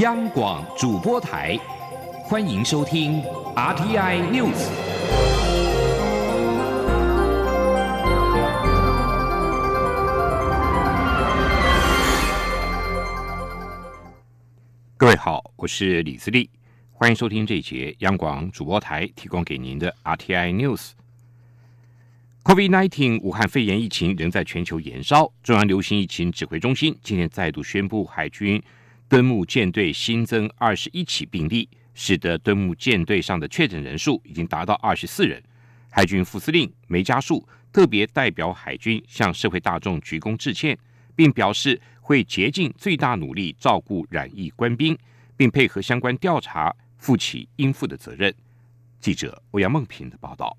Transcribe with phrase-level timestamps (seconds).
[0.00, 1.58] 央广主播台，
[2.24, 3.22] 欢迎收听
[3.54, 4.70] RTI News。
[14.96, 16.48] 各位好，我是李自立，
[16.92, 20.92] 欢迎收听这一节央广主播台提供给您的 RTI News。
[22.44, 28.62] COVID-19 武汉肺炎疫情仍在全球延烧，中央流行疫情指挥中心今天再度宣布，海军
[29.10, 35.42] 敦睦舰队新增二十一起病例，使得敦睦舰队上的确诊人数已经达到二十四人。
[35.90, 40.78] 海军副司令梅家树特别代表海军向社会大众鞠躬致歉，
[41.16, 44.96] 并表示会竭尽最大努力照顾染疫官兵，
[45.36, 48.32] 并配合相关调查，负起应负的责任。
[49.00, 50.56] 记者欧阳梦平的报道。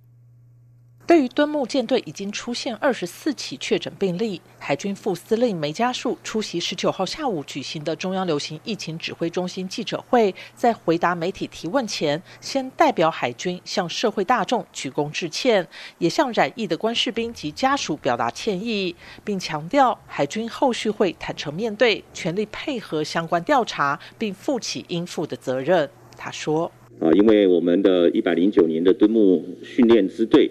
[1.12, 25.90] 对于敦睦舰队已经出现二十四起确诊病例，海军副司令梅家树出席十九号下午举行的中央流行疫情指挥中心记者会，在回答媒体提问前，先代表海军向社会大众鞠躬致歉，也向染疫的官士兵及家属表达歉意，并强调海军后续会坦诚面对，全力配合相关调查，并负起应负的责任。
[26.16, 30.50] 他说：“啊，因为我们的一百零九年的敦睦训练支队。”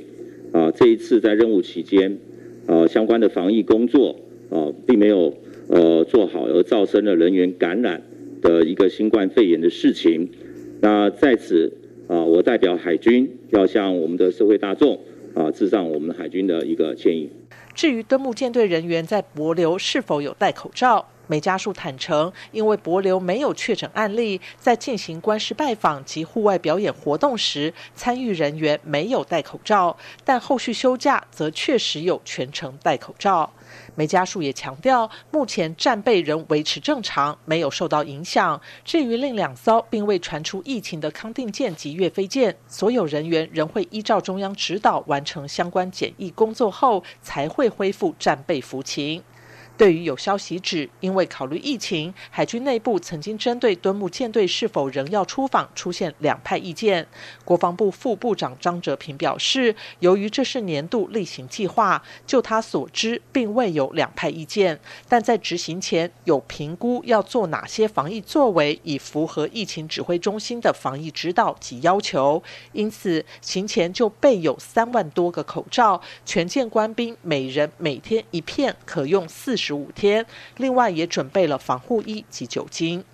[0.52, 2.18] 啊，这一次在任务期间，
[2.66, 4.16] 呃，相关的防疫工作
[4.50, 5.34] 啊，并没有
[5.68, 8.02] 呃做好，而造成了人员感染
[8.42, 10.28] 的一个新冠肺炎的事情。
[10.80, 11.72] 那在此
[12.08, 14.98] 啊，我代表海军要向我们的社会大众
[15.34, 17.28] 啊，致上我们海军的一个歉意。
[17.74, 21.06] 至于敦睦舰队人员在博流是否有戴口罩？
[21.31, 33.48] 梅家树坦诚，因为博流没有确诊案例，在进行官事拜访及户外表演活动时，参与人员没有戴口罩，但后续休假则确实有全程戴口罩。
[33.95, 38.61] 梅家树也强调，目前战备仍维持正常，没有受到影响。
[38.84, 49.23] 至于另两艘并未传出疫情的康定舰及岳飞舰，所有人员仍会依照中央指导完成相关检疫工作后，才会恢复战备服勤。
[49.80, 57.08] 对于有消息指，因为考虑疫情，海军内部曾经针对敦睦舰队是否仍要出访出现两派意见。
[57.46, 64.79] 国防部副部长张哲平表示，由于这是年度例行计划，就他所知，并未有两派意见。
[65.08, 72.42] 但在执行前，有评估要做哪些防疫作为，以符合疫情指挥中心的防疫指导及要求。
[72.73, 79.70] 因此，行前就备有三万多个口罩，全舰官兵每人每天一片，可用四十。
[79.70, 80.27] 十五天，
[80.57, 83.05] 另外也准备了防护衣及酒精。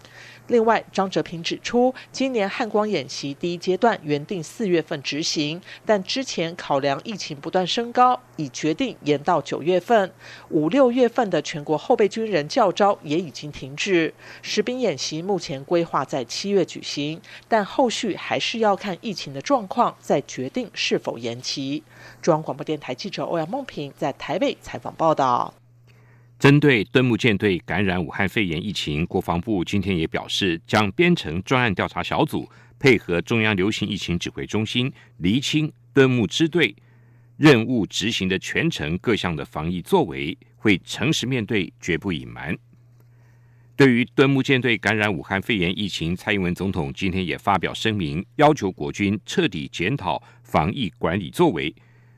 [0.46, 10.10] 另外，张哲平指出，今年汉光演习第一阶段原定四月份执行，但之前考量疫情不断升高，已决定延到九月份。
[10.48, 14.14] 五六月份的全国后备军人教招也已经停止。
[14.40, 21.82] 实兵演习目前规划在七月举行，但后续还是要看疫情的状况，再决定是否延期。
[22.22, 25.52] 中央广播电台记者欧阳梦平在台北采访报道。
[26.38, 32.46] 针对敦睦舰队感染武汉肺炎疫情，国防部今天也表示，将编成专案调查小组，
[32.78, 36.76] 配合中央流行疫情指挥中心，厘清敦睦支队
[37.38, 42.54] 任务执行的全程各项的防疫作为，会诚实面对，绝不隐瞒。
[43.74, 51.74] 对于敦睦舰队感染武汉肺炎疫情，蔡英文总统今天也发表声明，要求国军彻底检讨防疫管理作为，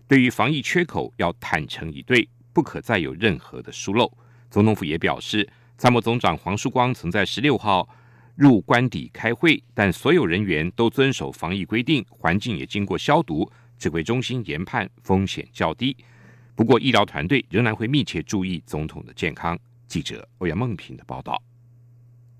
[0.08, 2.28] 对于防疫缺口要坦诚以对。
[2.58, 4.12] 不可再有任何的疏漏。
[4.50, 7.88] 总统府也表示，参谋总长黄曙光曾在十六号
[8.34, 13.48] 入官邸开会，但所有人员都遵守防疫规定，环境也经过消毒。
[13.78, 15.96] 指挥中心研判风险较低，
[16.56, 19.56] 不过医疗团队仍然会密切注意总统的健康。
[19.86, 21.40] 记者欧阳梦平的报道。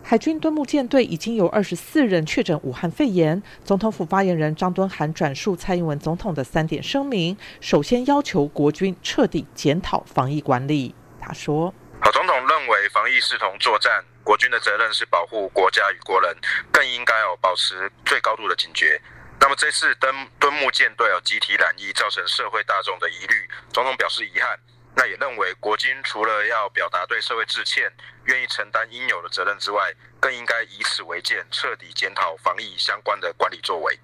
[0.02, 3.42] 海军敦睦舰队已经有二十四人确诊武汉肺炎。
[3.64, 10.94] 总统府发言人张敦涵转述蔡英文总统的三点声明，首先要求国军彻底检讨防疫管理。
[11.20, 16.34] 他说：“好，总统认为防疫视同作战，国军的责任是保护国家与国人，
[16.72, 18.98] 更应该要保持最高度的警觉。
[19.40, 24.58] 那么这次敦敦睦舰队有集体染疫，造成社会大众的疑虑，总统表示遗憾。”
[24.98, 27.88] 那也认为，国军除了要表达对社会致歉、
[28.24, 33.96] 愿意承担应有的责任之外，更应该以此为鉴，彻底检讨防疫相关的管理作为。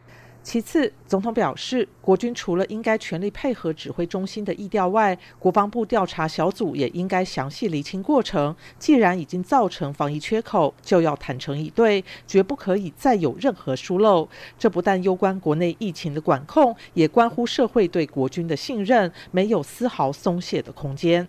[0.44, 8.54] 其次，总统表示，国军除了应该全力配合指挥中心的意调外，国防部调查小组也应该详细厘清过程。
[8.78, 14.28] 既然已经造成防疫缺口，就要坦诚以对，绝不可以再有任何疏漏。
[14.58, 21.26] 这不但攸关国内疫情的管控，也关乎社会对国军的信任，没有丝毫松懈的空间。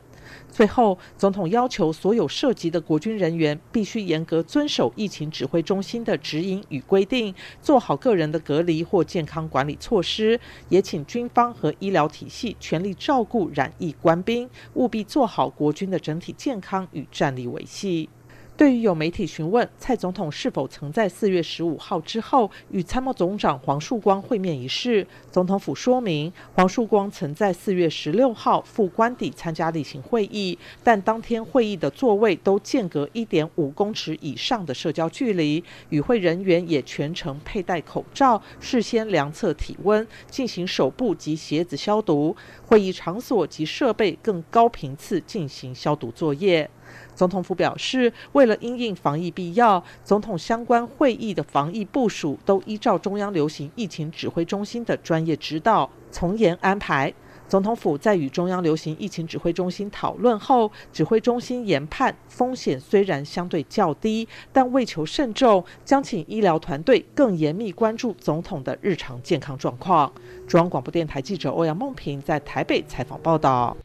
[0.52, 10.40] 最后，总统要求所有涉及的国军人员必须严格遵守疫情指挥中心的指引与规定，做好个人的隔离或健康管理措施。
[10.70, 18.10] 也请军方和医疗体系全力照顾染疫官兵，务必做好国军的整体健康与战力维系。
[18.58, 42.34] 对于有媒体询问蔡总统是否曾在四月十五号之后与参谋总长黄树光会面一事，总统府说明，黄树光曾在四月十六号赴官邸参加例行会议，但当天会议的座位都间隔一点五公尺以上的社交距离，与会人员也全程佩戴口罩，事先量测体温，进行手部及鞋子消毒，
[42.66, 46.70] 会议场所及设备更高频次进行消毒作业。
[47.16, 57.14] 总统府表示，为了因应防疫必要，总统相关会议的防疫部署都依照中央流行疫情指挥中心的专业指导，从严安排。
[57.48, 70.12] 总统府在与中央流行疫情指挥中心讨论后，指挥中心研判风险虽然相对较低，但为求慎重，将请医疗团队更严密关注总统的日常健康状况。
[70.48, 73.78] 中央广播电台记者欧阳梦平在台北采访报道。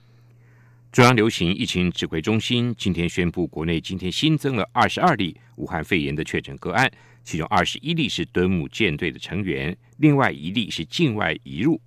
[0.92, 6.90] 中央流行疫情指挥中心今天宣布，国内今天新增了二十二例武汉肺炎的确诊个案，
[7.22, 11.80] 其中二十一例是敦睦舰队的成员，另外一例是境外移入。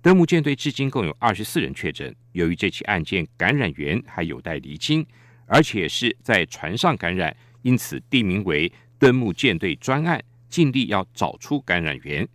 [0.00, 5.04] 敦睦舰队至今共有二十四人确诊，由于这起案件感染源还有待厘清，
[5.46, 8.70] 而且是在船上感染，因此定名为
[9.00, 12.28] 敦睦舰队专案，尽力要找出感染源。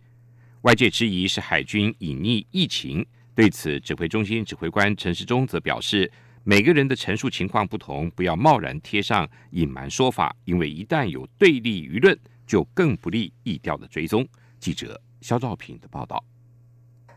[0.60, 3.06] 外界质疑是海军隐匿疫情。
[3.40, 6.12] 对此，指挥中心指挥官陈世忠则表示，
[6.44, 12.14] 每个人的陈述情况不同，不要贸然贴上隐瞒说法，因为一旦有对立舆论，
[12.46, 14.28] 就更不利意调的追踪。
[14.58, 16.22] 记者肖兆平的报道。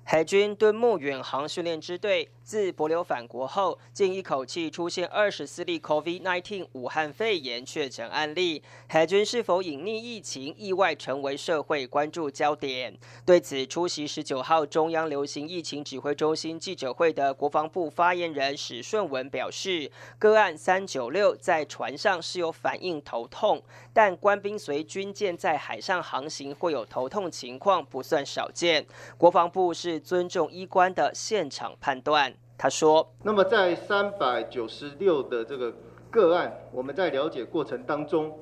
[0.06, 8.62] 海军敦睦远航训练支队自博流返国后，竟一口气出现二十四例 COVID-19 武汉肺炎确诊案例。
[8.88, 12.96] 海军是否隐匿疫情，意外成为社会关注焦点。
[13.26, 19.90] 对此，出席十九号中央流行疫情指挥中心记者会的国防部发言人史顺文表示，
[20.20, 23.64] 个案三九六在船上是有反应头痛，
[23.94, 28.86] 但官兵随军舰在海上航行会有头痛情况不算少见。
[29.18, 29.94] 国防部是。
[30.04, 35.74] 尊重医官的现场判断，他说：“那么在三百九十六的这个
[36.10, 38.38] 个案，我们在了解过程当中，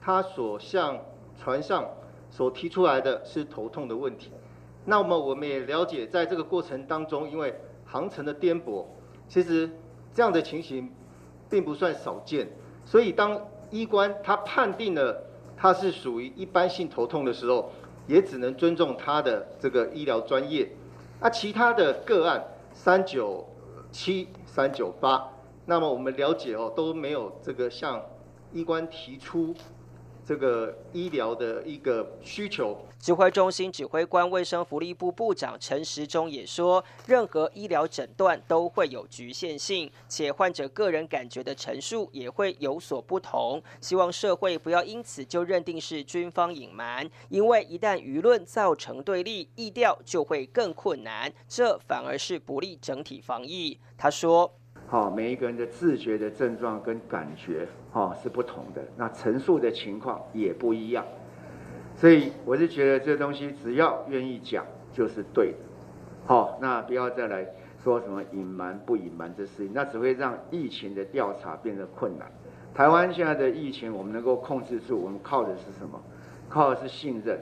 [0.00, 0.98] 他所向
[1.38, 1.86] 船上
[2.30, 4.30] 所提出来的是头痛的问题。
[4.84, 7.54] 那么我们也了解，在这个过程当中，因为
[7.84, 8.84] 航程的颠簸，
[9.28, 9.68] 其实
[10.14, 10.90] 这样的情形
[11.50, 12.48] 并不算少见。
[12.84, 13.38] 所以当
[13.70, 15.22] 医官他判定了
[15.56, 17.70] 他是属于一般性头痛的时候，
[18.06, 20.70] 也只能尊重他的这个医疗专业。”
[21.20, 22.42] 那其他的个案
[22.72, 23.44] 三九
[23.96, 25.26] 七、三九八，
[25.64, 28.02] 那么我们了解哦，都没有这个向
[28.52, 29.54] 医官提出。
[30.26, 43.62] 这个医疗的一个需求，指挥中心指挥官、卫生福利部部长陈时中也说，任何医疗诊断都会有局限性，且患者个人感觉的陈述也会有所不同。
[43.80, 53.78] 希望社会不要因此就认定是军方隐瞒，因为一旦舆论造成对立，意调就会更困难，这反而是不利整体防疫。
[53.96, 54.52] 他说。
[54.88, 61.04] 好，每一个人的自觉的症状跟感觉，哈是不同的，那陈述的情况也不一样，
[61.96, 65.58] 所以我是觉得这东西只要愿意讲就是对的，
[66.24, 67.44] 好，那不要再来
[67.82, 72.30] 说什么隐瞒不隐瞒这事情，那只会让疫情的调查变得困难。
[72.72, 76.00] 台湾现在的疫情我们能够控制住，我们靠的是什么？
[76.48, 77.40] 靠的是信任。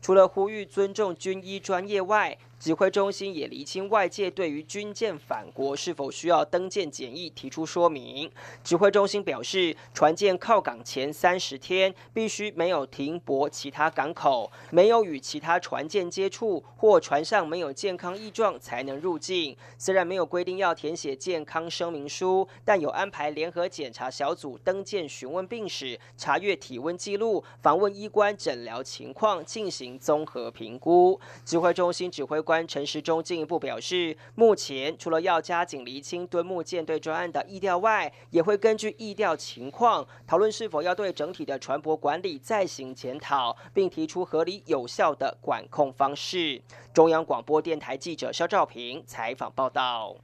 [0.00, 8.30] 除了呼吁尊重军医专业外，指挥中心也厘清外界对于军舰返国是否需要登舰检疫提出说明。
[8.64, 19.54] 指挥中心表示，船舰靠港前三十天必须没有停泊其他港口，没有与其他船舰接触，或船上没有健康异状才能入境。
[19.76, 31.20] 虽然没有规定要填写健康声明书，但有安排联合检查小组登舰询问病史、查阅体温记录、访问医官诊疗情况，进行综合评估。
[31.44, 32.42] 指挥中心指挥。
[32.46, 46.62] 官陈时中进一步表示，目前除了要加紧厘清敦睦舰队专案的意调外，也会根据意调情况讨论是否要对整体的船舶管理再行检讨，并提出合理有效的管控方式。
[46.94, 50.16] 中央广播电台记者肖兆平采访报道。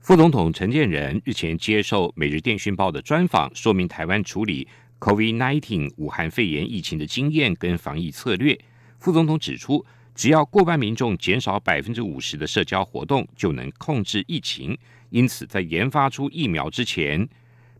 [0.00, 4.66] 副总统陈建仁日前接受《每日电讯报》的专访，说明台湾处理
[4.98, 8.58] COVID-19 武汉肺炎疫情的经验跟防疫策略。
[8.98, 9.86] 副总统指出。
[10.14, 14.76] 只要过半民众减少百分之五十的社交活动，就能控制疫情。
[15.10, 17.28] 因此在研发出疫苗之前，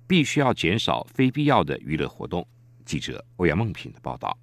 [0.07, 2.47] 必须要减少非必要的娱乐活动。
[2.85, 4.37] 记者欧阳梦平的报道。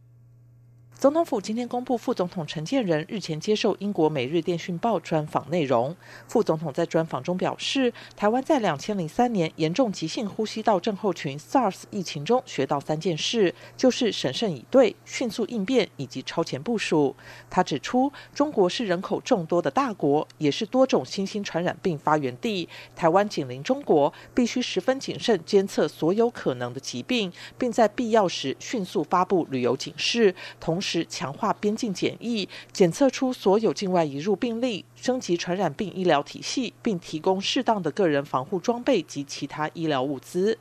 [0.99, 5.95] 总统府今天公布，副总统陈建仁日前接受英国《每日电讯报》专访内容。
[6.27, 17.15] 副总统在专访中表示，台湾在两千零三年严重急性呼吸道症候群 （SARS） 疫情中学到三件事，就是审慎以对、迅速应变以及超前部署。
[17.49, 22.67] 他指出，中国是人口众多的大国，也是多种新兴传染病发源地。
[22.93, 30.88] 台湾紧邻中国，必须十分谨慎监测所有可能的疾病，并在必要时迅速发布旅游警示，同时。
[30.89, 40.57] 是强化边境检疫，检测出所有境外移入病例，升级传染病医疗体系，并提供适当的个人防护装备及其他医疗物资。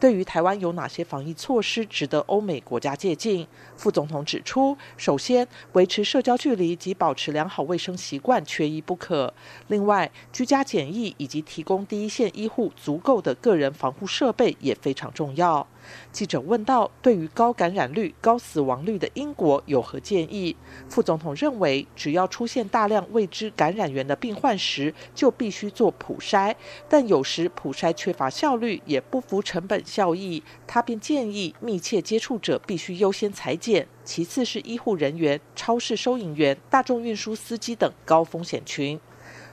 [0.00, 3.46] 对于台湾有哪些防疫措施值得欧美国家借鉴？
[3.76, 9.32] 副总统指出，首先维持社交距离及保持良好卫生习惯缺一不可。
[9.68, 15.66] 另外，居家检疫以及提供第一线医护足够的个人防护设备也非常重要。
[16.12, 20.56] 记者问到：“对于高感染率、高死亡率的英国有何建议？”
[20.88, 26.54] 副总统认为，只要出现大量未知感染源的病患时，就必须做普筛。
[26.88, 30.42] 但有时普筛缺乏效率，也不符成本效益。
[30.66, 38.98] 他便建议，密切接触者必须优先裁剪，其次是医护人员、超市收银员、大众运输司机等高风险群。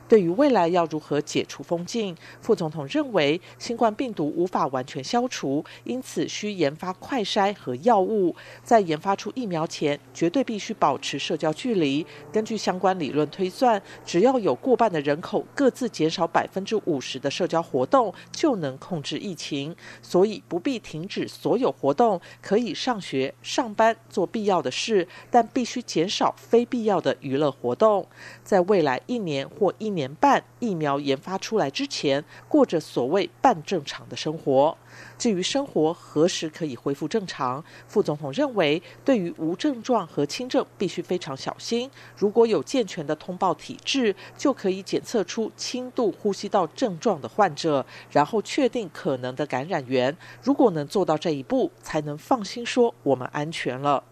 [0.07, 8.35] 对于未来要如何解除封禁，副总统认为新冠病毒无法完全消除，因此需研发快筛和药物。
[8.63, 12.05] 在研发出疫苗前，绝对必须保持社交距离。
[12.31, 19.75] 根据相关理论推算，只要有过半的人口各自减少百分之五十的社交活动，就能控制疫情。
[20.01, 28.07] 所以不必停止所有活动，可以上学、上班，做必要的事，但必须减少非必要的娱乐活动。
[28.43, 34.77] 在未来一年或一年半疫苗研发出来之前，过着所谓半正常的生活。
[35.17, 41.89] 至于生活何时可以恢复正常，副总统认为，对于无症状和轻症必须非常小心。
[42.15, 50.15] 如果有健全的通报体制，就可以检测出轻度呼吸道症状的患者，然后确定可能的感染源。
[50.41, 54.03] 如果能做到这一步，才能放心说我们安全了。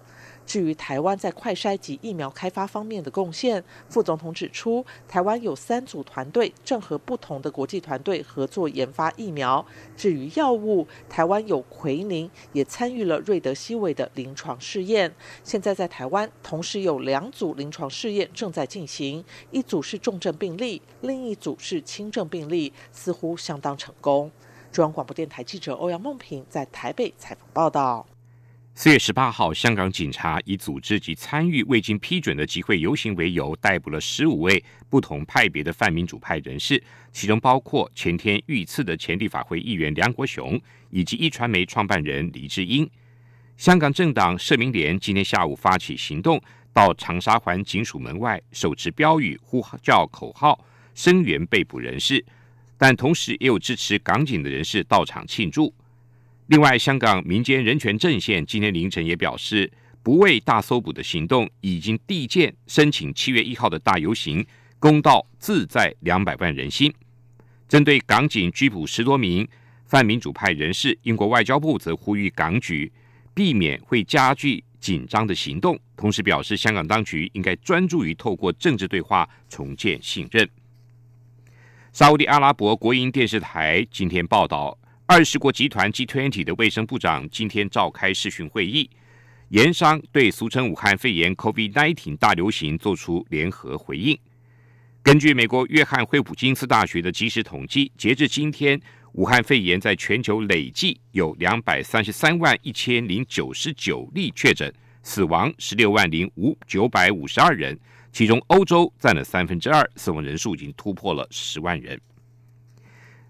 [0.46, 9.66] 至于台湾在快筛及疫苗开发方面的贡献，副总统指出，台湾有三组团队正和不同的国际团队合作研发疫苗。
[9.96, 15.14] 至于药物，台湾有奎宁也参与了瑞德西韦的临床试验。
[15.44, 24.32] 现在在台湾同时有两组临床试验正在进行，一组是重症病例，另一组是轻症病例，似乎相当成功。
[24.72, 28.06] 中央广播电台记者欧阳梦平在台北采访报道。
[28.76, 42.90] 四月十八号，香港警察以组织及参与未经批准的集会游行为由，逮捕了十五位不同派别的泛民主派人士，其中包括前天遇刺的前立法会议员梁国雄以及一传媒创办人李志英。
[43.58, 46.42] 香港政党社民联今天下午发起行动，
[46.74, 50.60] 到长沙环警署门外手持标语呼叫口号，
[50.96, 52.26] 声援被捕人士，
[52.76, 55.72] 但同时也有支持港警的人士到场庆祝。
[56.48, 59.72] 另外，香港民间人权阵线今天凌晨也表示，
[60.04, 64.46] 不畏大搜捕的行动已经递件申请七月一号的大游行，
[64.78, 66.94] 公道自在两百万人心。
[67.70, 69.48] 针对港警拘捕十多名
[69.86, 72.92] 泛民主派人士，英国外交部则呼吁港局
[73.34, 80.48] 避免会加剧紧张的行动，同时表示香港当局应该专注于透过政治对话重建信任。
[81.94, 84.78] 沙地阿拉伯国营电视台今天报道。
[85.06, 88.90] 二十国集团 G20 的卫生部长今天召开视讯会议，
[89.50, 94.18] 盐商对俗称武汉肺炎 COVID-19 大流行做出联合回应。
[95.04, 98.80] 根据美国约翰霍普金斯大学的即时统计，截至今天，
[99.12, 107.78] 武汉肺炎在全球累计有两百三十三万一千零九十九例确诊，死亡十六万零五九百五十二人，
[108.14, 112.00] 其中欧洲占了三分之二，死亡人数已经突破了十万人。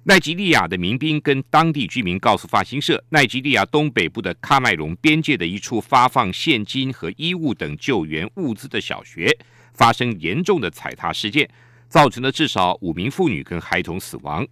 [0.06, 9.34] 奈及利亚的民兵跟当地居民告诉发行社，奈及利亚东北部的喀麦隆边界的一处发放现金和衣物等救援物资的小学
[9.74, 11.50] 发生严重的踩踏事件，
[11.88, 14.46] 造成了至少五名妇女跟孩童死亡。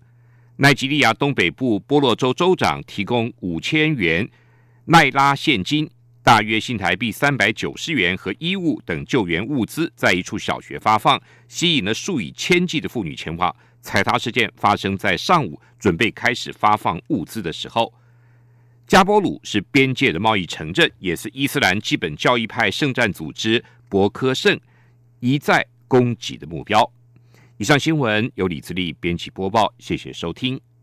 [0.55, 4.29] 奈及利亚东北部波洛州州长提供五千元
[4.86, 5.89] 奈拉现金，
[6.24, 13.53] 大约新台币三百九十元和衣物等救援物资，在一处小学发放，吸引了数以千计的妇女前往。
[13.82, 17.94] 踩踏事件发生在上午，准备开始发放物资的时候。
[18.88, 24.60] 加波鲁是边界的贸易城镇，也是伊斯兰基本教义派圣战组织博科圣
[25.20, 26.92] 一再攻击的目标。
[27.58, 30.71] 以上新闻由李自立编辑播报，谢谢收听。